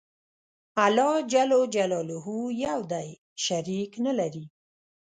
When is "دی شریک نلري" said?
2.91-4.45